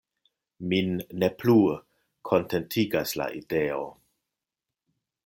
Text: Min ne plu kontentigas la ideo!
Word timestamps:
Min 0.69 0.95
ne 1.23 1.27
plu 1.43 1.55
kontentigas 2.31 3.13
la 3.23 3.29
ideo! 3.41 3.87